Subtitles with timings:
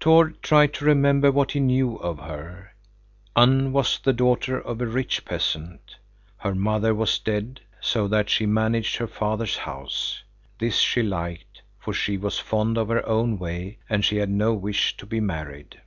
[0.00, 2.72] Tord tried to remember what he knew of her.
[3.36, 5.96] Unn was the daughter of a rich peasant.
[6.38, 10.22] Her mother was dead, so that she managed her father's house.
[10.58, 14.54] This she liked, for she was fond of her own way and she had no
[14.54, 15.78] wish to be married.